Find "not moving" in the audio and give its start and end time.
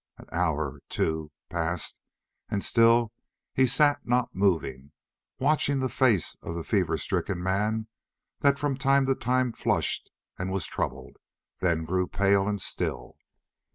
4.03-4.93